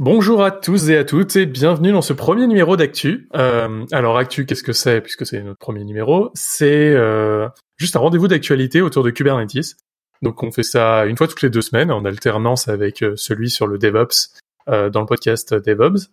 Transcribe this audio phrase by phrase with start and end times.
[0.00, 3.28] Bonjour à tous et à toutes et bienvenue dans ce premier numéro d'Actu.
[3.36, 6.30] Euh, alors Actu, qu'est-ce que c'est puisque c'est notre premier numéro?
[6.32, 9.76] C'est euh, juste un rendez-vous d'actualité autour de Kubernetes.
[10.22, 13.50] Donc on fait ça une fois toutes les deux semaines en alternance avec euh, celui
[13.50, 14.32] sur le DevOps
[14.66, 16.08] dans le podcast DevOps.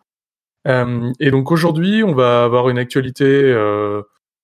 [1.22, 3.54] Et donc aujourd'hui, on va avoir une actualité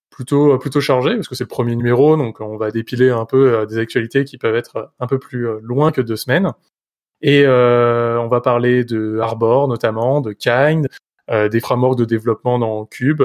[0.09, 3.65] plutôt plutôt chargée parce que c'est le premier numéro, donc on va dépiler un peu
[3.67, 6.53] des actualités qui peuvent être un peu plus loin que deux semaines.
[7.23, 10.89] Et euh, on va parler de Arbor notamment, de Kind,
[11.31, 13.23] euh, des frameworks de développement dans Cube.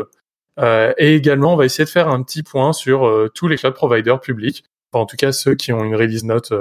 [0.61, 3.75] Euh, et également, on va essayer de faire un petit point sur tous les cloud
[3.75, 6.53] providers publics, en tout cas ceux qui ont une release note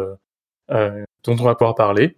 [0.70, 2.16] dont on va pouvoir parler.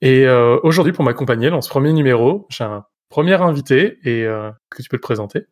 [0.00, 0.28] Et
[0.62, 4.24] aujourd'hui, pour m'accompagner dans ce premier numéro, j'ai un premier invité et
[4.70, 5.46] que tu peux te présenter?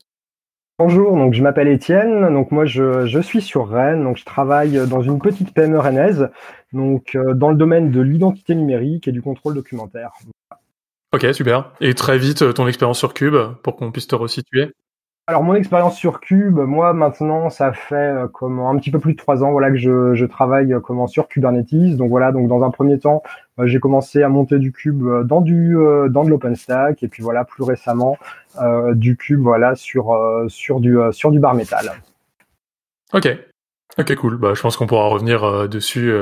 [0.82, 4.88] Bonjour, donc je m'appelle Étienne, donc moi je, je, suis sur Rennes, donc je travaille
[4.88, 6.30] dans une petite PME rennaise,
[6.72, 10.12] donc euh, dans le domaine de l'identité numérique et du contrôle documentaire.
[11.12, 11.70] Ok, super.
[11.82, 14.72] Et très vite, euh, ton expérience sur Cube, pour qu'on puisse te resituer
[15.26, 19.12] alors mon expérience sur Cube, moi maintenant, ça fait euh, comme un petit peu plus
[19.12, 21.96] de trois ans, voilà que je, je travaille comment sur Kubernetes.
[21.96, 23.22] Donc voilà, donc dans un premier temps,
[23.64, 25.74] j'ai commencé à monter du Cube dans du
[26.10, 28.18] dans de l'OpenStack et puis voilà plus récemment
[28.94, 30.16] du Cube voilà sur
[30.48, 31.92] sur du sur du bar métal.
[33.12, 33.28] Ok,
[33.98, 34.36] ok cool.
[34.36, 36.12] Bah je pense qu'on pourra revenir dessus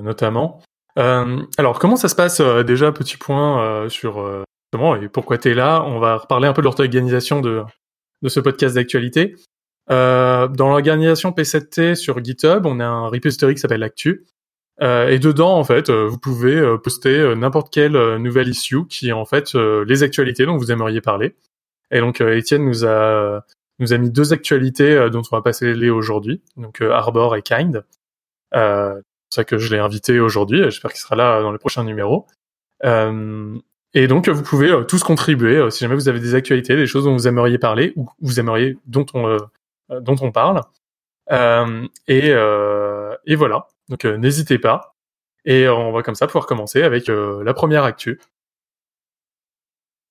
[0.00, 0.60] notamment.
[0.96, 4.44] alors comment ça se passe déjà petit point sur
[5.00, 5.82] et pourquoi tu es là?
[5.84, 7.62] On va reparler un peu de l'organisation de,
[8.22, 9.34] de ce podcast d'actualité.
[9.90, 14.26] Euh, dans l'organisation P7T sur GitHub, on a un repository qui s'appelle Actu.
[14.80, 18.86] Euh, et dedans, en fait, euh, vous pouvez euh, poster euh, n'importe quelle nouvelle issue
[18.86, 21.34] qui est en fait les actualités dont vous aimeriez parler.
[21.90, 23.44] Et donc, Étienne nous a
[23.80, 27.84] nous a mis deux actualités dont on va passer les aujourd'hui, donc Arbor et Kind.
[28.52, 30.64] c'est pour ça que je l'ai invité aujourd'hui.
[30.64, 32.26] J'espère qu'il sera là dans les prochains numéros.
[33.94, 36.86] Et donc, vous pouvez euh, tous contribuer euh, si jamais vous avez des actualités, des
[36.86, 39.38] choses dont vous aimeriez parler ou vous aimeriez dont on euh,
[40.00, 40.60] dont on parle.
[42.06, 43.66] et, et voilà.
[43.88, 44.94] Donc, n'hésitez pas.
[45.44, 48.20] Et on va comme ça pouvoir commencer avec la première actu.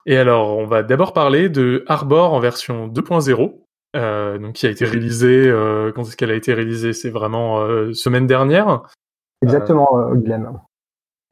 [0.05, 4.85] Et alors, on va d'abord parler de Arbor en version 2.0, donc qui a été
[4.85, 5.51] réalisé.
[5.93, 6.93] quand est-ce qu'elle a été réalisée?
[6.93, 7.59] C'est vraiment
[7.93, 8.83] semaine dernière.
[9.43, 10.59] Exactement, Guilhem.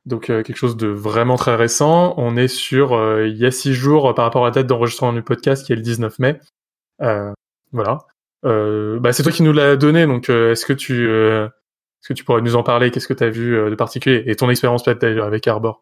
[0.06, 2.14] Donc euh, quelque chose de vraiment très récent.
[2.18, 5.14] On est sur euh, il y a six jours par rapport à la date d'enregistrement
[5.14, 6.40] du podcast qui est le 19 mai.
[7.02, 7.32] Euh,
[7.72, 8.06] voilà.
[8.44, 11.10] bah, c'est toi qui nous l'as donné, donc est-ce que tu
[12.06, 12.92] est-ce que tu pourrais nous en parler?
[12.92, 14.22] Qu'est-ce que tu as vu de particulier?
[14.28, 15.82] Et ton expérience peut-être avec Arbor?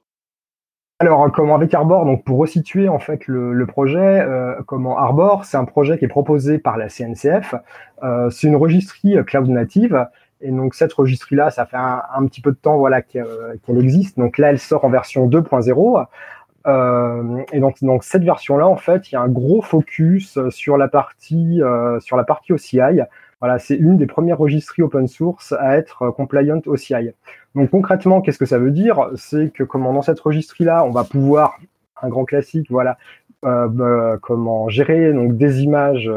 [0.99, 5.57] Alors, comment avec Arbor, donc pour resituer en fait le, projet, euh, comment Arbor, c'est
[5.57, 7.55] un projet qui est proposé par la CNCF.
[8.03, 10.07] Euh, c'est une registrie cloud native
[10.39, 14.17] et donc cette registrie-là, ça fait un, petit peu de temps voilà qu'elle existe.
[14.17, 16.05] Donc là, elle sort en version 2.0.
[16.65, 20.77] Euh, et donc, donc cette version-là, en fait, il y a un gros focus sur
[20.77, 23.01] la partie euh, sur la partie OCI.
[23.59, 27.11] C'est une des premières registries open source à être compliant OCI.
[27.55, 29.09] Donc concrètement, qu'est-ce que ça veut dire?
[29.15, 31.59] C'est que comment dans cette registrie-là, on va pouvoir
[32.01, 32.97] un grand classique, voilà,
[33.45, 36.09] euh, bah, comment gérer donc des images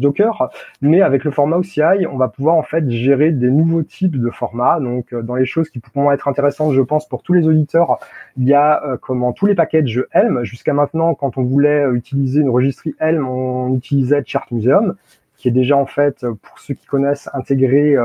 [0.00, 0.50] Docker,
[0.82, 4.30] mais avec le format OCI, on va pouvoir en fait gérer des nouveaux types de
[4.30, 4.80] formats.
[4.80, 7.98] Donc, euh, dans les choses qui pourront être intéressantes, je pense, pour tous les auditeurs,
[8.36, 10.44] il y a euh, comment tous les packages Helm.
[10.44, 14.96] Jusqu'à maintenant, quand on voulait euh, utiliser une registrie Helm, on utilisait Chart Museum,
[15.36, 17.96] qui est déjà en fait, pour ceux qui connaissent, intégré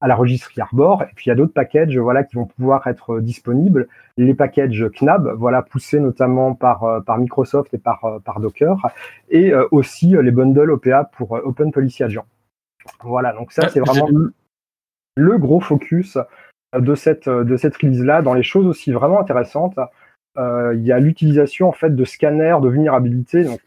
[0.00, 1.02] à la registrie Arbor.
[1.02, 3.88] Et puis il y a d'autres packages voilà, qui vont pouvoir être disponibles.
[4.16, 8.76] Les packages KNAB, voilà, poussés notamment par, euh, par Microsoft et par, euh, par Docker.
[9.28, 12.26] Et euh, aussi les bundles OPA pour Open Policy Agent.
[13.02, 14.08] Voilà, donc ça, c'est vraiment
[15.16, 16.16] le gros focus
[16.76, 18.22] de cette, de cette release-là.
[18.22, 19.78] Dans les choses aussi vraiment intéressantes,
[20.36, 23.44] il y a l'utilisation en fait de scanners de vulnérabilité.
[23.44, 23.60] Donc,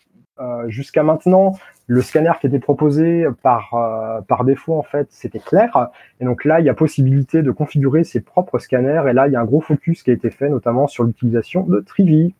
[0.67, 1.53] jusqu'à maintenant,
[1.91, 5.89] le scanner qui était proposé par, euh, par défaut, en fait, c'était clair.
[6.21, 9.03] Et donc là, il y a possibilité de configurer ses propres scanners.
[9.09, 11.63] Et là, il y a un gros focus qui a été fait, notamment sur l'utilisation
[11.63, 12.33] de Trivi.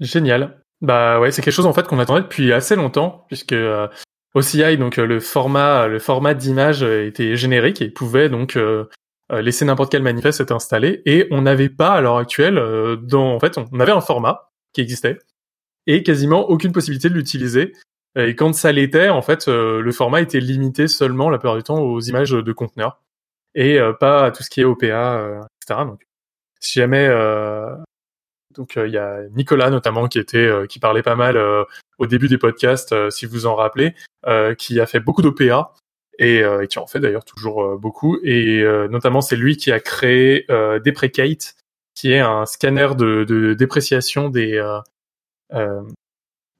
[0.00, 0.56] Génial.
[0.80, 3.86] Bah ouais, c'est quelque chose en fait qu'on attendait depuis assez longtemps, puisque euh,
[4.34, 8.58] OCI, donc euh, le format, le format d'image était générique et pouvait donc
[9.30, 11.02] laisser n'importe quel manifeste être installé.
[11.04, 12.58] Et on n'avait pas à l'heure actuelle,
[13.02, 15.18] dans, en fait, on avait un format qui existait
[15.86, 17.72] et quasiment aucune possibilité de l'utiliser
[18.16, 21.62] et quand ça l'était, en fait, euh, le format était limité seulement la plupart du
[21.62, 23.02] temps aux images de conteneurs
[23.54, 25.84] et euh, pas à tout ce qui est OPA, euh, etc.
[25.86, 26.06] Donc,
[26.58, 27.06] si jamais,
[28.54, 31.38] donc il y a Nicolas notamment qui était, qui parlait pas mal
[31.98, 33.94] au début des podcasts, si vous en rappelez,
[34.56, 35.74] qui a fait beaucoup d'OPA
[36.18, 38.18] et, et, qui en fait d'ailleurs toujours beaucoup.
[38.24, 41.56] Et notamment, c'est lui qui a créé Deprecate,
[41.94, 44.58] qui est un scanner de, de dépréciation des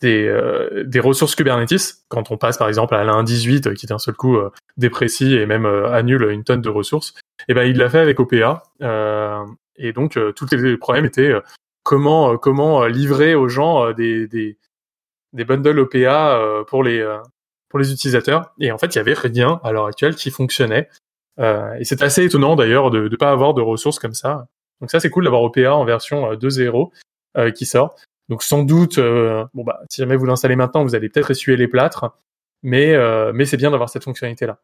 [0.02, 1.96] des, des ressources Kubernetes.
[2.08, 4.38] Quand on passe par exemple à l'un 18 qui d'un seul coup
[4.76, 8.20] déprécie et même annule une tonne de ressources, et eh ben il l'a fait avec
[8.20, 8.62] OPA.
[9.76, 11.34] et donc tous les problèmes étaient
[11.82, 14.56] comment comment livrer aux gens des,
[15.32, 17.04] bundles OPA pour les
[17.68, 18.52] pour les utilisateurs.
[18.60, 20.88] Et en fait, il y avait rien à l'heure actuelle qui fonctionnait.
[21.38, 24.46] Euh, et c'est assez étonnant d'ailleurs de ne pas avoir de ressources comme ça.
[24.80, 26.90] Donc ça, c'est cool d'avoir OPA en version 2.0
[27.36, 27.96] euh, euh, qui sort.
[28.28, 31.68] Donc sans doute, bon bah, si jamais vous l'installez maintenant, vous allez peut-être essuyer les
[31.68, 32.16] plâtres,
[32.62, 32.94] mais
[33.32, 34.58] mais c'est bien d'avoir cette fonctionnalité là.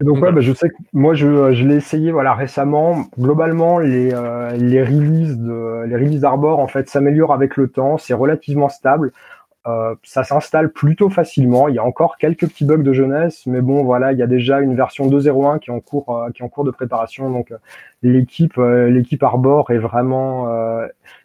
[0.00, 3.06] donc, ouais, bah, je sais que moi je, je l'ai essayé voilà récemment.
[3.18, 4.10] Globalement, les
[4.58, 7.96] les releases de les releases d'Arbor en fait s'améliorent avec le temps.
[7.96, 9.12] C'est relativement stable.
[9.66, 11.68] Euh, ça s'installe plutôt facilement.
[11.68, 14.26] Il y a encore quelques petits bugs de jeunesse, mais bon, voilà, il y a
[14.26, 17.30] déjà une version 2.01 qui est en cours, euh, qui est en cours de préparation.
[17.30, 17.58] Donc, euh,
[18.02, 20.48] l'équipe, l'équipe Arbor est vraiment,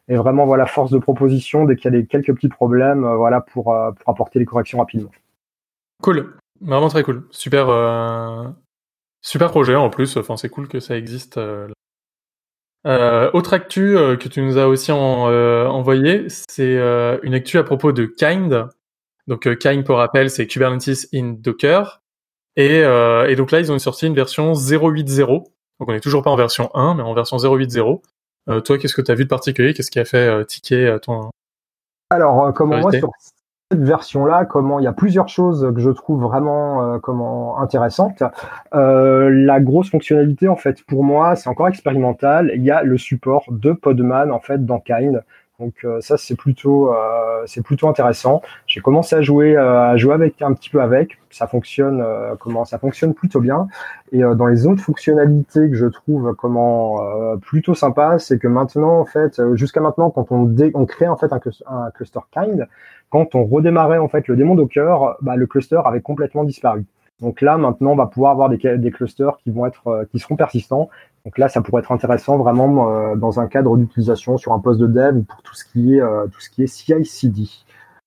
[0.07, 3.41] est vraiment voilà force de proposition dès qu'il y a des quelques petits problèmes, voilà
[3.41, 5.11] pour pour apporter les corrections rapidement.
[6.01, 7.67] Cool, vraiment très cool, super.
[9.21, 11.39] Super projet en plus, enfin c'est cool que ça existe
[12.85, 16.75] euh, autre actu euh, que tu nous as aussi euh, envoyé, c'est
[17.23, 18.67] une actu à propos de Kind.
[19.27, 22.01] Donc Kind, pour rappel, c'est Kubernetes in Docker.
[22.57, 25.25] Et, et, donc là, ils ont sorti une version 0.8.0.
[25.25, 28.01] Donc on n'est toujours pas en version 1, mais en version 0.8.0.
[28.47, 29.73] toi, qu'est-ce que tu as vu de particulier?
[29.73, 31.29] Qu'est-ce qui a fait ticker ton...
[32.11, 33.09] Alors, comment moi, sur
[33.71, 38.21] cette version-là, comment il y a plusieurs choses que je trouve vraiment euh, comment intéressantes.
[38.75, 42.51] Euh, la grosse fonctionnalité, en fait, pour moi, c'est encore expérimental.
[42.53, 45.23] Il y a le support de Podman en fait dans Kind.
[45.59, 48.41] Donc euh, ça c'est plutôt euh, c'est plutôt intéressant.
[48.67, 52.03] J'ai commencé à jouer euh, à jouer avec un petit peu avec, ça fonctionne
[52.39, 53.67] comment ça fonctionne plutôt bien.
[54.11, 57.01] Et dans les autres fonctionnalités que je trouve comment
[57.41, 61.17] plutôt sympa, c'est que maintenant en fait jusqu'à maintenant quand on dé on crée en
[61.17, 61.39] fait un,
[61.91, 62.67] cluster kind,
[63.09, 66.85] quand on redémarrait en fait le démon Docker, bah, le cluster avait complètement disparu.
[67.21, 70.35] Donc là, maintenant, on va pouvoir avoir des, des clusters qui vont être, qui seront
[70.35, 70.89] persistants
[71.25, 74.79] donc là, ça pourrait être intéressant vraiment euh, dans un cadre d'utilisation sur un poste
[74.79, 77.49] de dev pour tout ce qui est euh, tout ce qui est CI/CD.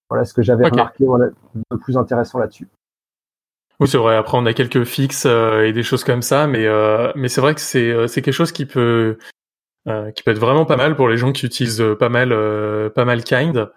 [0.08, 1.26] Voilà ce que j'avais remarqué voilà,
[1.70, 2.68] de plus intéressant là-dessus.
[3.80, 4.16] Oui, c'est vrai.
[4.16, 6.66] Après, on a quelques fixes euh, et des choses comme ça, mais
[7.16, 9.18] mais c'est vrai que c'est c'est quelque chose qui peut
[10.14, 12.30] qui peut être vraiment pas mal pour les gens qui utilisent pas mal
[12.94, 13.68] pas mal Kind.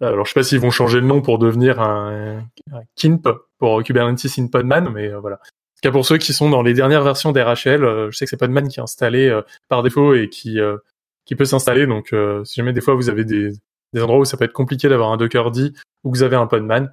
[0.00, 2.42] Alors, je sais pas s'ils vont changer le nom pour devenir un,
[2.72, 3.18] un
[3.58, 5.40] pour Kubernetes in Podman, mais voilà
[5.80, 8.36] cas pour ceux qui sont dans les dernières versions d'RHL, euh, je sais que c'est
[8.36, 10.76] Podman qui est installé euh, par défaut et qui euh,
[11.24, 11.86] qui peut s'installer.
[11.86, 12.14] Donc
[12.44, 13.52] si jamais des fois vous avez des,
[13.92, 16.34] des endroits où ça peut être compliqué d'avoir un Docker D ou que vous avez
[16.34, 16.92] un Podman,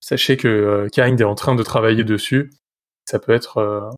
[0.00, 2.50] sachez que Kind est en train de travailler dessus.
[3.04, 3.90] Ça peut être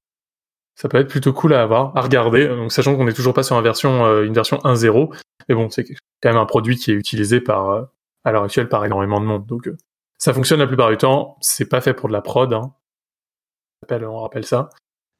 [0.74, 2.46] ça peut être plutôt cool à avoir, à regarder.
[2.48, 5.16] Donc sachant qu'on n'est toujours pas sur une version une version 1.0,
[5.48, 5.84] mais bon, c'est
[6.20, 7.86] quand même un produit qui est utilisé par
[8.24, 9.46] à l'heure actuelle par énormément de monde.
[9.46, 9.70] Donc
[10.18, 11.36] ça fonctionne la plupart du temps.
[11.40, 12.52] C'est pas fait pour de la prod.
[12.52, 12.72] Hein
[13.90, 14.70] on rappelle ça.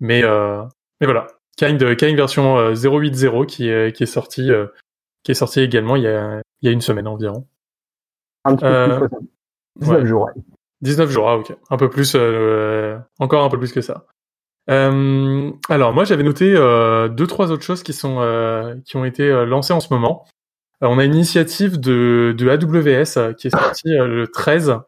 [0.01, 0.63] Mais, euh,
[1.01, 4.67] mais voilà, Kind, Kind version 0.8.0 euh, qui est, qui est sorti, euh,
[5.23, 7.47] qui est sorti également il y a, il y a une semaine environ.
[8.45, 8.65] Un petit
[9.01, 9.19] peu plus
[9.81, 10.31] 19 jours.
[10.83, 11.57] 19 jours, ah ok.
[11.71, 12.17] Un peu plus,
[13.19, 14.07] encore un peu plus que ça.
[14.67, 19.81] alors moi j'avais noté deux trois autres choses qui sont qui ont été lancées en
[19.81, 20.27] ce moment.
[20.89, 24.79] On a une initiative de, AWS qui est sortie le 13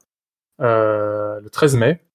[0.58, 2.06] le 13 mai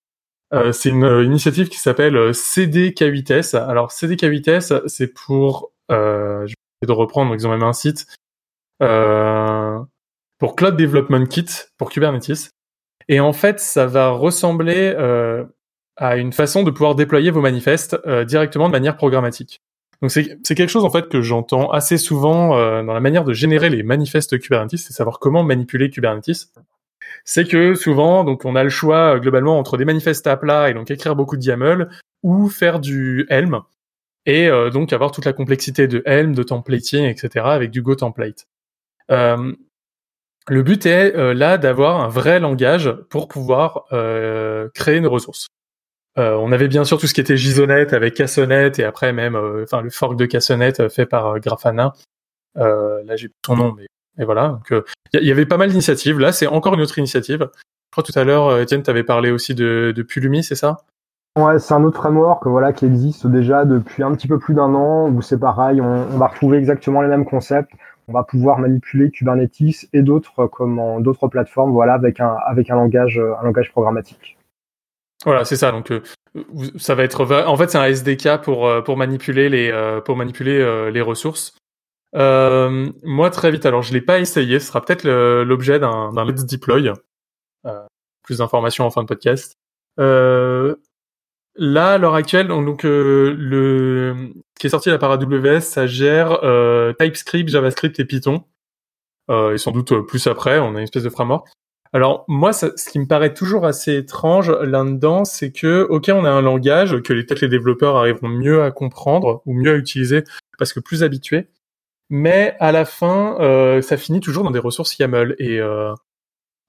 [0.53, 3.55] euh, c'est une euh, initiative qui s'appelle euh, CDK8S.
[3.55, 8.05] Alors CDK8S, c'est pour, euh, je vais de reprendre, ils ont même un site
[8.82, 9.79] euh,
[10.39, 12.51] pour Cloud Development Kit pour Kubernetes.
[13.08, 15.46] Et en fait, ça va ressembler euh,
[15.96, 19.62] à une façon de pouvoir déployer vos manifestes directement de manière programmatique.
[20.01, 22.50] Donc c'est quelque chose en fait que j'entends assez souvent
[22.84, 26.50] dans la manière de générer les manifestes Kubernetes, c'est savoir comment manipuler Kubernetes
[27.24, 30.70] c'est que souvent, donc, on a le choix euh, globalement entre des manifestes à plat
[30.70, 31.89] et donc écrire beaucoup de YAML
[32.24, 33.62] ou faire du Helm
[34.25, 37.46] et euh, donc avoir toute la complexité de Helm, de templating, etc.
[37.46, 38.48] avec du Go template.
[39.10, 39.53] Euh,
[40.48, 43.86] le but est là d'avoir un vrai langage pour pouvoir
[44.74, 45.48] créer une ressource.
[46.18, 49.82] On avait bien sûr tout ce qui était JSONet avec Cassonnet et après même, enfin
[49.82, 51.94] le fork de Cassonnet fait par Grafana.
[52.56, 53.88] là j'ai ton nom, mais
[54.20, 54.50] et voilà.
[54.50, 54.68] Donc,
[55.13, 56.20] il euh, y, avait pas mal d'initiatives.
[56.20, 57.50] Là, c'est encore une autre initiative.
[57.56, 60.56] Je crois tout à l'heure, euh, Étienne, tu avais parlé aussi de, de Pulumi, c'est
[60.56, 60.77] ça?
[61.39, 64.74] Ouais, c'est un autre framework voilà, qui existe déjà depuis un petit peu plus d'un
[64.74, 67.72] an, où c'est pareil, on, va retrouver exactement les mêmes concepts.
[68.08, 72.75] On va pouvoir manipuler Kubernetes et d'autres comme d'autres plateformes, voilà, avec un avec un
[72.75, 74.38] langage un langage programmatique.
[75.25, 75.72] Voilà, c'est ça.
[75.72, 76.01] Donc euh,
[76.78, 81.01] ça va être en fait c'est un SDK pour pour manipuler les pour manipuler les
[81.01, 81.56] ressources.
[82.13, 83.66] moi, très vite.
[83.66, 84.60] Alors, je l'ai pas essayé.
[84.60, 86.92] Ce sera peut-être l'objet d'un Let's Deploy.
[88.24, 89.58] plus d'informations en fin de podcast.
[91.56, 96.44] Là, à l'heure actuelle, donc euh, le qui est sorti là par AWS, ça gère
[96.44, 98.46] euh, TypeScript, JavaScript et Python.
[99.30, 101.50] Euh, et sans doute plus après, on a une espèce de framework.
[101.93, 106.29] Alors moi, ce qui me paraît toujours assez étrange là-dedans, c'est que ok, on a
[106.29, 110.24] un langage que peut-être les développeurs arriveront mieux à comprendre ou mieux à utiliser
[110.57, 111.50] parce que plus habitués,
[112.10, 115.36] mais à la fin, euh, ça finit toujours dans des ressources YAML.
[115.39, 115.93] Et euh,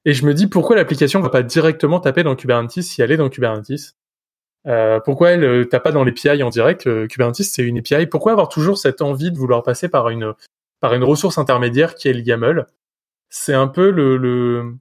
[0.04, 3.16] et je me dis pourquoi l'application va pas directement taper dans Kubernetes si elle est
[3.16, 3.96] dans Kubernetes?
[4.66, 6.84] Euh, pourquoi elle tape pas dans l'API en direct?
[7.08, 8.06] Kubernetes c'est une API.
[8.06, 10.34] Pourquoi avoir toujours cette envie de vouloir passer par une
[10.80, 12.66] par une ressource intermédiaire qui est le YAML?
[13.30, 14.76] C'est un peu le, le...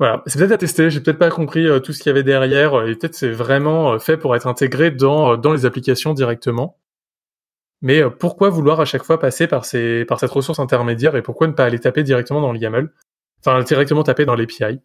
[0.00, 0.22] voilà.
[0.26, 0.90] C'est peut-être à tester.
[0.90, 4.16] J'ai peut-être pas compris tout ce qu'il y avait derrière et peut-être c'est vraiment fait
[4.16, 6.78] pour être intégré dans dans les applications directement.
[7.82, 11.46] Mais pourquoi vouloir à chaque fois passer par ces par cette ressource intermédiaire et pourquoi
[11.46, 12.90] ne pas aller taper directement dans le YAML
[13.40, 14.80] Enfin directement taper dans l'API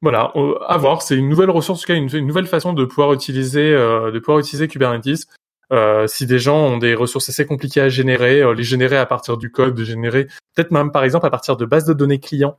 [0.00, 0.32] voilà,
[0.66, 1.02] à voir.
[1.02, 4.18] C'est une nouvelle ressource, en tout cas une, nouvelle façon de pouvoir utiliser, euh, de
[4.20, 5.26] pouvoir utiliser Kubernetes.
[5.70, 9.06] Euh, si des gens ont des ressources assez compliquées à générer, euh, les générer à
[9.06, 12.20] partir du code, de générer peut-être même par exemple à partir de bases de données
[12.20, 12.58] clients.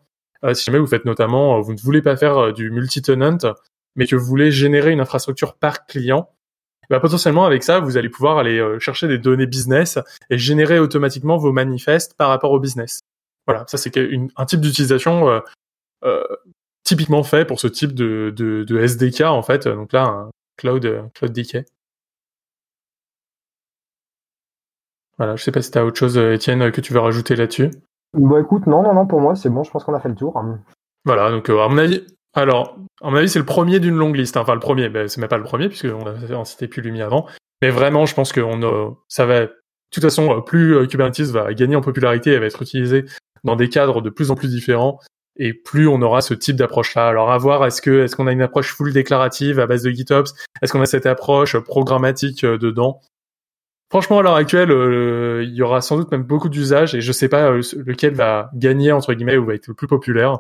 [0.54, 3.38] Si jamais vous faites notamment, vous ne voulez pas faire du multi-tenant,
[3.96, 6.30] mais que vous voulez générer une infrastructure par client,
[6.90, 11.38] bah, potentiellement avec ça, vous allez pouvoir aller chercher des données business et générer automatiquement
[11.38, 13.02] vos manifestes par rapport au business.
[13.46, 15.42] Voilà, ça c'est un type d'utilisation
[16.06, 16.24] euh,
[16.84, 19.68] typiquement fait pour ce type de, de, de, SDK en fait.
[19.68, 21.66] Donc là, un cloud, cloud DK.
[25.18, 27.72] Voilà, je sais pas si tu as autre chose, Étienne, que tu veux rajouter là-dessus.
[28.14, 30.16] Bah écoute, non, non, non, pour moi c'est bon, je pense qu'on a fait le
[30.16, 30.42] tour.
[31.06, 34.16] Voilà, donc euh, à mon avis, alors, à mon avis, c'est le premier d'une longue
[34.16, 34.38] liste.
[34.38, 34.42] Hein.
[34.42, 37.26] Enfin, le premier, ben, c'est même pas le premier, puisqu'on a cité plus Lumi avant.
[37.62, 39.52] Mais vraiment, je pense que on ça va, de
[39.92, 43.06] toute façon, plus euh, Kubernetes va gagner en popularité, elle va être utilisée
[43.44, 45.00] dans des cadres de plus en plus différents
[45.38, 47.08] et plus on aura ce type d'approche-là.
[47.08, 49.90] Alors à voir, est-ce que est-ce qu'on a une approche full déclarative à base de
[49.90, 50.34] GitOps?
[50.62, 53.02] Est-ce qu'on a cette approche programmatique euh, dedans?
[53.90, 57.12] Franchement, à l'heure actuelle, euh, il y aura sans doute même beaucoup d'usages et je
[57.12, 60.40] sais pas euh, lequel va gagner entre guillemets ou va être le plus populaire.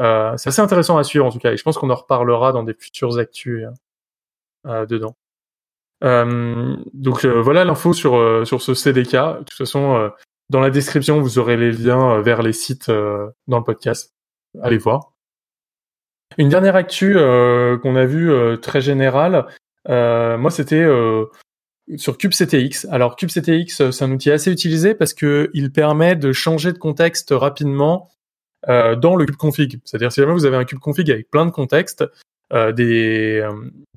[0.00, 2.52] Euh, c'est assez intéressant à suivre en tout cas et je pense qu'on en reparlera
[2.52, 3.66] dans des futures actus
[4.64, 5.14] dedans.
[6.02, 9.12] donc voilà l'info sur sur ce CDK.
[9.12, 10.10] De toute façon,
[10.50, 14.12] dans la description, vous aurez les liens vers les sites dans le podcast
[14.60, 15.12] allez voir.
[16.38, 19.46] Une dernière actu euh, qu'on a vue euh, très générale,
[19.88, 20.86] euh, moi c'était
[21.96, 22.86] sur kubectx.
[22.90, 27.30] Alors kubectx, c'est un outil assez utilisé parce que il permet de changer de contexte
[27.32, 28.08] rapidement
[28.68, 29.80] dans le kubeconsfig.
[29.84, 32.04] C'est-à-dire si jamais vous avez un kubeconsfig avec plein de contextes,
[32.52, 33.44] des,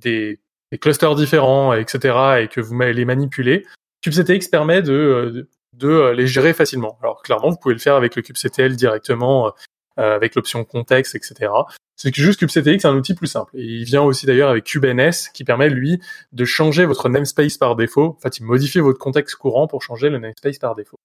[0.01, 0.39] des,
[0.82, 3.63] clusters différents, etc., et que vous les manipulez,
[4.01, 6.98] kubectx permet de, de, les gérer facilement.
[7.01, 9.51] Alors clairement, vous pouvez le faire avec le kubectl directement euh,
[9.98, 11.52] avec l'option contexte, etc.
[11.96, 13.52] C'est juste kubectx c'est un outil plus simple.
[13.56, 16.02] Et il vient aussi d'ailleurs avec kubens qui permet lui
[16.34, 18.16] de changer votre namespace par défaut.
[18.18, 20.98] En fait, il modifie votre contexte courant pour changer le namespace par défaut.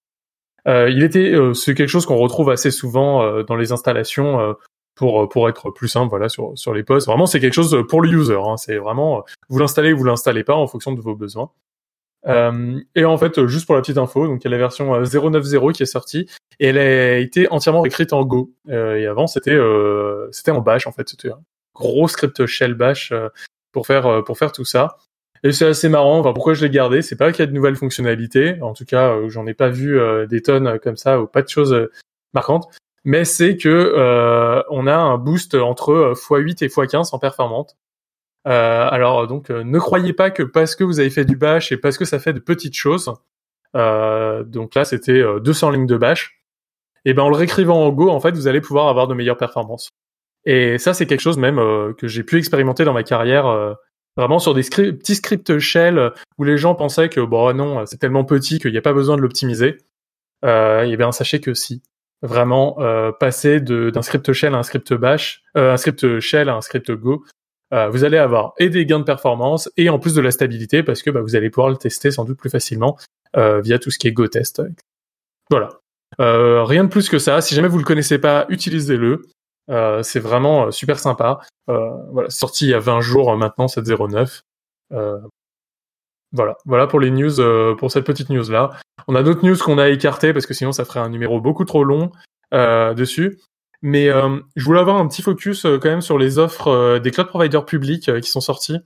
[0.67, 4.41] Euh, il était, euh, c'est quelque chose qu'on retrouve assez souvent euh, dans les installations
[4.41, 4.53] euh,
[4.95, 7.07] pour pour être plus simple, voilà, sur sur les postes.
[7.07, 8.35] Vraiment, c'est quelque chose pour le user.
[8.35, 8.57] Hein.
[8.57, 11.51] C'est vraiment vous l'installez ou vous l'installez pas en fonction de vos besoins.
[12.27, 14.93] Euh, et en fait, juste pour la petite info, donc il y a la version
[15.03, 16.27] 0.9.0 qui est sortie
[16.61, 18.53] et elle a été entièrement écrite en Go.
[18.69, 21.09] Euh, et avant, c'était euh, c'était en Bash en fait.
[21.09, 21.41] C'était un
[21.75, 23.29] gros script shell Bash euh,
[23.73, 24.99] pour faire euh, pour faire tout ça.
[25.43, 26.19] Et c'est assez marrant.
[26.21, 27.01] Enfin, pourquoi je l'ai gardé?
[27.01, 28.61] C'est pas qu'il y a de nouvelles fonctionnalités.
[28.61, 29.99] En tout cas, j'en ai pas vu
[30.29, 31.89] des tonnes comme ça ou pas de choses
[32.35, 32.69] marquantes.
[33.05, 37.75] Mais c'est que on a un boost entre x8 et x15 en performance.
[38.49, 41.77] Euh, alors donc ne croyez pas que parce que vous avez fait du bash et
[41.77, 43.13] parce que ça fait de petites choses,
[43.77, 46.41] euh, donc là c'était 200 lignes de bash,
[47.05, 49.37] et ben en le réécrivant en Go, en fait, vous allez pouvoir avoir de meilleures
[49.37, 49.91] performances.
[50.45, 53.75] Et ça, c'est quelque chose même euh, que j'ai pu expérimenter dans ma carrière, euh,
[54.17, 58.25] vraiment sur des petits scripts shell où les gens pensaient que bon non, c'est tellement
[58.25, 59.79] petit qu'il n'y a pas besoin de l'optimiser.
[60.45, 61.83] Euh, et bien sachez que si,
[62.23, 66.61] vraiment euh, passer d'un script shell à un script bash, un script shell à un
[66.63, 67.25] script Go,
[67.73, 71.03] vous allez avoir et des gains de performance et en plus de la stabilité parce
[71.03, 72.97] que bah, vous allez pouvoir le tester sans doute plus facilement
[73.35, 74.61] via tout ce qui est Go test.
[75.51, 75.81] Voilà.
[76.19, 77.41] Euh, rien de plus que ça.
[77.41, 79.23] Si jamais vous le connaissez pas, utilisez-le.
[79.69, 81.41] Euh, c'est vraiment euh, super sympa.
[81.67, 84.43] voilà, sorti il y a 20 jours maintenant, cette 09.
[86.33, 88.71] voilà, voilà pour les news, pour cette petite news là.
[89.09, 91.65] On a d'autres news qu'on a écartées parce que sinon ça ferait un numéro beaucoup
[91.65, 92.11] trop long
[92.53, 93.39] dessus.
[93.83, 94.11] Mais
[94.57, 98.11] je voulais avoir un petit focus quand même sur les offres des cloud providers publics
[98.21, 98.79] qui sont sortis.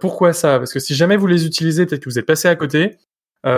[0.00, 0.58] pourquoi ça?
[0.58, 2.98] Parce que si jamais vous les utilisez, peut-être que vous êtes passé à côté.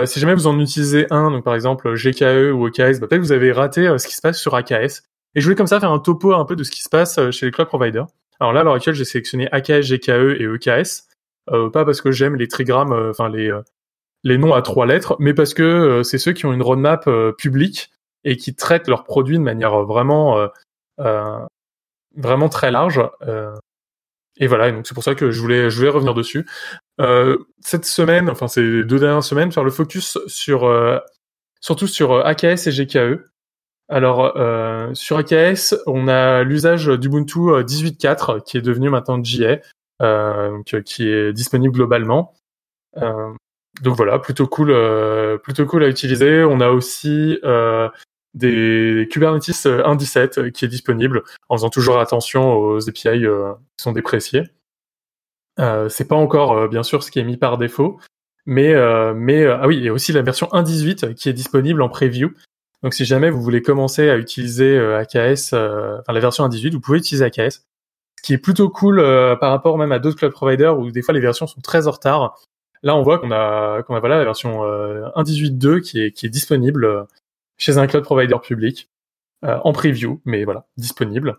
[0.05, 3.25] si jamais vous en utilisez un, donc par exemple GKE ou OKS, bah, peut-être que
[3.25, 5.03] vous avez raté ce qui se passe sur AKS.
[5.35, 7.19] Et je voulais comme ça faire un topo un peu de ce qui se passe
[7.31, 8.07] chez les cloud providers.
[8.39, 11.07] Alors là, à l'heure actuelle, j'ai sélectionné AKS, GKE et EKS.
[11.73, 13.51] pas parce que j'aime les trigrammes, enfin les
[14.23, 17.91] les noms à trois lettres, mais parce que c'est ceux qui ont une roadmap publique
[18.27, 20.49] et qui traitent leurs produits de manière vraiment
[22.15, 23.01] vraiment très large.
[24.37, 26.45] et voilà, donc c'est pour ça que je voulais, je voulais revenir dessus.
[26.99, 30.97] Euh, cette semaine, enfin ces deux dernières semaines, faire le focus sur euh,
[31.61, 33.23] surtout sur AKS et GKE.
[33.89, 39.57] Alors euh, sur AKS, on a l'usage d'Ubuntu 18.4 qui est devenu maintenant JA,
[39.99, 42.33] donc qui est disponible globalement.
[42.95, 44.75] donc voilà, plutôt cool,
[45.43, 46.43] plutôt cool à utiliser.
[46.43, 47.39] On a aussi
[48.33, 54.43] des Kubernetes 1.17 qui est disponible en faisant toujours attention aux API qui sont dépréciés.
[55.59, 57.99] Euh, c'est pas encore euh, bien sûr ce qui est mis par défaut,
[58.45, 61.81] mais euh, mais ah oui, il y a aussi la version 1.18 qui est disponible
[61.81, 62.31] en preview.
[62.83, 66.99] Donc si jamais vous voulez commencer à utiliser AKS, enfin la version 1.18, vous pouvez
[66.99, 67.63] utiliser AKS.
[68.19, 68.97] Ce qui est plutôt cool
[69.39, 71.91] par rapport même à d'autres cloud providers où des fois les versions sont très en
[71.91, 72.35] retard.
[72.83, 76.29] Là, on voit qu'on a qu'on a voilà la version 1.18.2 qui est qui est
[76.29, 77.07] disponible
[77.57, 78.89] chez un cloud provider public
[79.43, 81.37] en preview, mais voilà disponible.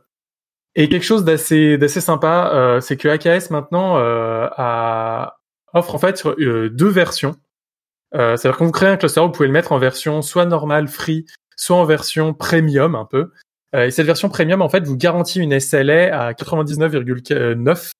[0.78, 5.40] Et quelque chose d'assez d'assez sympa, euh, c'est que AKS maintenant euh, a,
[5.72, 7.34] offre en fait euh, deux versions.
[8.14, 10.86] Euh, C'est-à-dire quand vous créez un cluster, vous pouvez le mettre en version soit normale,
[10.86, 13.32] free, soit en version premium un peu.
[13.74, 17.90] Euh, et cette version premium, en fait, vous garantit une SLA à 99,9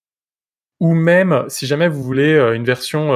[0.79, 3.11] ou même si jamais vous voulez une version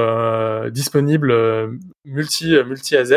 [0.68, 3.14] disponible multi multi AZ,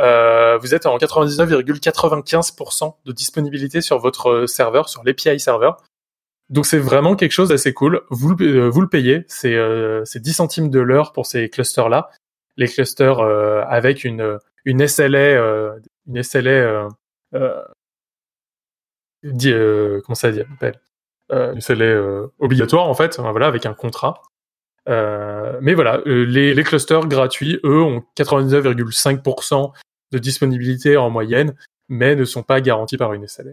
[0.00, 5.82] euh, vous êtes en 99,95% de disponibilité sur votre serveur, sur l'API serveur.
[6.48, 8.02] Donc c'est vraiment quelque chose d'assez cool.
[8.10, 12.10] Vous, euh, vous le payez, c'est euh, 10 centimes de l'heure pour ces clusters-là.
[12.56, 15.76] Les clusters euh, avec une, une SLA,
[16.08, 16.88] une SLA,
[19.22, 20.40] comment ça dit,
[21.30, 24.20] une SLA obligatoire en fait, voilà, avec un contrat.
[24.86, 29.72] mais voilà, les, les clusters gratuits, eux, ont 99,5%
[30.12, 31.54] de disponibilité en moyenne,
[31.88, 33.52] mais ne sont pas garantis par une SLA.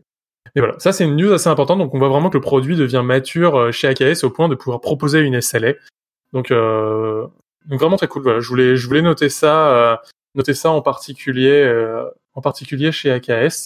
[0.56, 2.76] Et voilà, ça c'est une news assez importante, donc on voit vraiment que le produit
[2.76, 5.74] devient mature euh, chez AKS au point de pouvoir proposer une SLA.
[6.34, 7.28] Donc, euh,
[7.66, 8.24] donc vraiment très cool.
[8.24, 9.96] Voilà, je voulais, je voulais noter ça, euh,
[10.36, 13.66] noter ça en particulier, euh, en particulier chez AKS.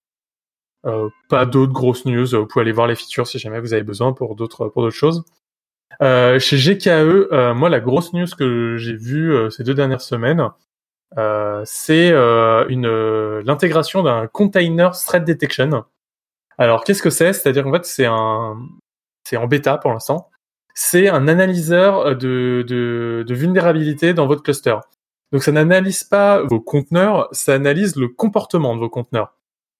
[1.29, 2.25] Pas d'autres grosses news.
[2.25, 4.95] Vous pouvez aller voir les features si jamais vous avez besoin pour d'autres pour d'autres
[4.95, 5.23] choses.
[6.01, 10.49] chez GKE, moi la grosse news que j'ai vue ces deux dernières semaines,
[11.15, 15.83] c'est euh, une euh, l'intégration d'un container threat detection.
[16.57, 17.33] Alors qu'est-ce que c'est?
[17.33, 18.57] C'est-à-dire en fait c'est un
[19.27, 20.29] c'est en bêta pour l'instant.
[20.73, 24.77] C'est un analyseur de, de, de vulnérabilité dans votre cluster.
[25.33, 29.33] Donc ça n'analyse pas vos conteneurs, ça analyse le comportement de vos conteneurs.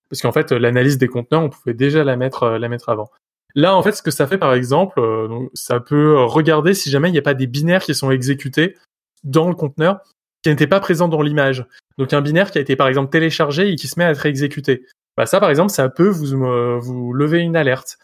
[0.10, 3.10] Parce qu'en fait, l'analyse des conteneurs, on pouvait déjà la mettre, la mettre avant.
[3.56, 5.02] Là, en fait, ce que ça fait, par exemple,
[5.54, 8.78] ça peut regarder si jamais il n'y a pas des binaires qui sont exécutés
[9.24, 10.02] dans le conteneur
[10.41, 11.65] qui n'était pas présent dans l'image.
[11.97, 14.25] Donc un binaire qui a été par exemple téléchargé et qui se met à être
[14.25, 14.86] exécuté.
[15.17, 17.97] Bah ça par exemple ça peut vous euh, vous lever une alerte.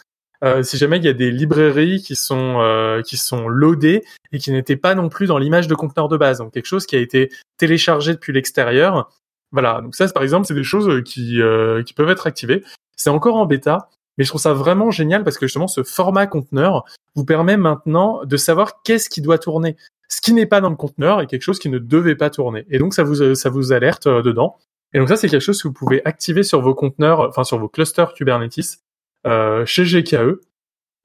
[0.43, 4.37] Euh, si jamais il y a des librairies qui sont euh, qui sont loadées et
[4.37, 6.95] qui n'étaient pas non plus dans l'image de conteneur de base, donc quelque chose qui
[6.95, 9.09] a été téléchargé depuis l'extérieur.
[9.51, 11.39] Voilà, donc ça par exemple c'est des choses qui
[11.85, 12.63] qui peuvent être activées.
[12.95, 16.27] C'est encore en bêta, mais je trouve ça vraiment génial parce que justement ce format
[16.27, 16.83] conteneur
[17.15, 19.75] vous permet maintenant de savoir qu'est-ce qui doit tourner
[20.07, 22.65] ce qui n'est pas dans le conteneur est quelque chose qui ne devait pas tourner.
[22.69, 24.57] Et donc ça vous euh, ça vous alerte euh, dedans.
[24.93, 27.59] Et donc ça c'est quelque chose que vous pouvez activer sur vos conteneurs, enfin sur
[27.59, 28.79] vos clusters Kubernetes
[29.25, 30.39] euh, chez GKE.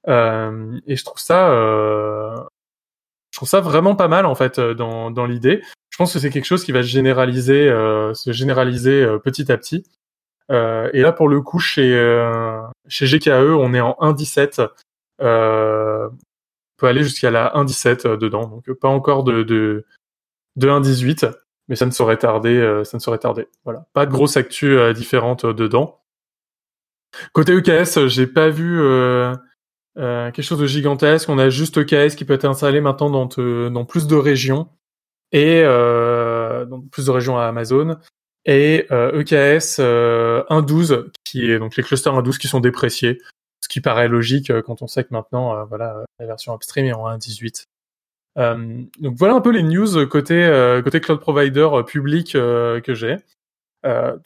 [0.07, 2.35] Euh, et je trouve ça euh,
[3.31, 5.61] je trouve ça vraiment pas mal en fait dans dans l'idée.
[5.89, 7.67] Je pense que c'est quelque chose qui va se généraliser
[8.13, 9.85] se généraliser petit à petit.
[10.49, 11.91] et là pour le coup chez
[12.87, 14.67] chez GKE on est en 1.17
[16.83, 19.85] peut aller jusqu'à la 1.17 euh, dedans, donc pas encore de, de,
[20.57, 21.33] de 1.18,
[21.69, 23.47] mais ça ne saurait tarder, euh, ça ne saurait tarder.
[23.63, 26.01] Voilà, pas de grosse actu euh, différente dedans.
[27.31, 28.79] Côté EKS, j'ai pas vu
[29.95, 31.29] quelque chose de gigantesque.
[31.29, 33.27] On a juste EKS qui peut être installé maintenant dans,
[33.69, 34.67] dans plus de régions
[35.31, 37.97] et dans plus de régions à Amazon
[38.45, 43.19] et EKS 1.12 qui est donc les clusters 1.12 qui sont dépréciés
[43.63, 46.85] ce qui paraît logique euh, quand on sait que maintenant, euh, voilà, la version upstream
[46.85, 47.63] est en 1.18.
[48.37, 50.49] Euh, donc voilà un peu les news côté
[50.83, 53.17] côté cloud provider public que j'ai.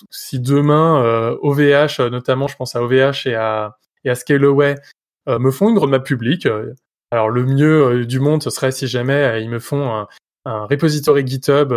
[0.10, 4.76] si demain OVH, notamment, je pense à OVH et à et à Scaleway,
[5.28, 6.48] me font une roadmap publique,
[7.12, 10.08] alors le mieux du monde, ce serait si jamais ils me font un,
[10.46, 11.74] un repository GitHub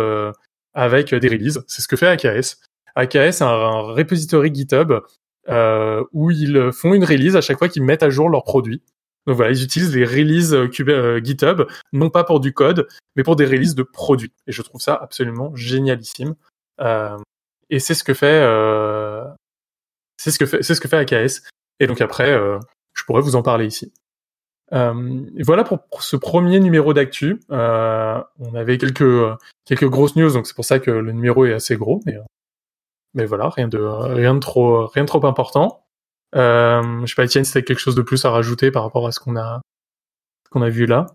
[0.73, 1.63] avec des releases.
[1.67, 2.61] C'est ce que fait AKS.
[2.95, 4.93] AKS a un, repository GitHub
[5.49, 8.81] euh, où ils font une release à chaque fois qu'ils mettent à jour leurs produits.
[9.27, 10.57] Donc voilà, ils utilisent les releases
[11.23, 14.33] GitHub, non pas pour du code, mais pour des releases de produits.
[14.47, 16.35] Et je trouve ça absolument génialissime.
[17.69, 18.41] et c'est ce que fait,
[20.17, 21.43] c'est ce que fait, c'est ce que fait AKS.
[21.79, 22.35] Et donc après,
[22.93, 23.93] je pourrais vous en parler ici.
[24.73, 27.41] Euh, voilà pour, ce premier numéro d'actu.
[27.51, 31.53] Euh, on avait quelques quelques grosses news, donc c'est pour ça que le numéro est
[31.53, 32.01] assez gros.
[33.13, 35.83] Mais voilà, rien de rien de trop rien de trop important.
[36.35, 39.07] Euh, je sais pas, Étienne, si t'as quelque chose de plus à rajouter par rapport
[39.07, 39.61] à ce qu'on a
[40.49, 41.07] qu'on a vu là.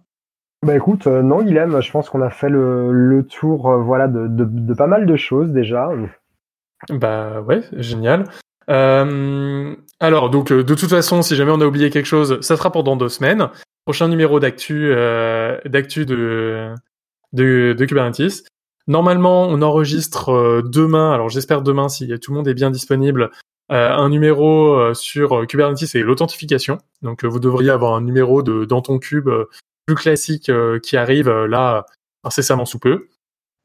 [0.64, 4.08] Bah écoute, euh, non, Guilhem, je pense qu'on a fait le, le tour, euh, voilà,
[4.08, 5.90] de, de, de, pas mal de choses déjà.
[6.88, 8.24] Bah ouais, génial.
[8.70, 12.56] Euh, alors, donc, euh, de toute façon, si jamais on a oublié quelque chose, ça
[12.56, 13.48] sera pendant deux semaines.
[13.84, 16.74] Prochain numéro d'actu, euh, d'actu de,
[17.32, 18.44] de, de, Kubernetes.
[18.88, 21.12] Normalement, on enregistre euh, demain.
[21.12, 23.30] Alors, j'espère demain, si tout le monde est bien disponible,
[23.68, 26.78] un numéro sur Kubernetes et l'authentification.
[27.02, 29.28] Donc, vous devriez avoir un numéro de dans ton cube
[29.86, 30.52] plus classique
[30.84, 31.84] qui arrive là
[32.22, 33.08] incessamment sous peu.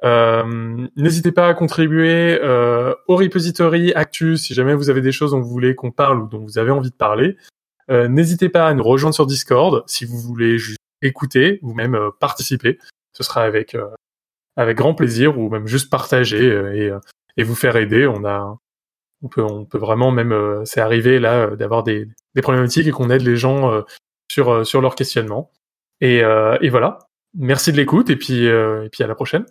[0.04, 5.32] Euh, n'hésitez pas à contribuer euh, au repository Actu si jamais vous avez des choses
[5.32, 7.38] dont vous voulez qu'on parle ou dont vous avez envie de parler.
[7.90, 11.98] Euh, n'hésitez pas à nous rejoindre sur Discord si vous voulez juste écouter ou même
[12.20, 12.80] participer.
[13.14, 13.76] Ce sera avec
[14.56, 16.92] avec grand plaisir ou même juste partager et,
[17.38, 18.08] et vous faire aider.
[18.08, 18.58] On a
[19.24, 20.36] on peut on peut vraiment même
[20.66, 23.84] c'est arrivé là d'avoir des, des problématiques et qu'on aide les gens
[24.32, 25.52] sur sur leur questionnement.
[26.02, 26.18] Et,
[26.62, 27.00] et voilà.
[27.38, 29.46] Merci de l'écoute et puis et puis à la prochaine.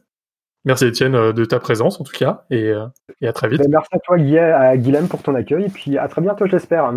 [0.64, 2.86] Merci Étienne euh, de ta présence en tout cas et, euh,
[3.20, 3.60] et à très vite.
[3.60, 4.18] Ben, merci à toi
[4.76, 6.92] Guillaume pour ton accueil et puis à très bientôt j'espère.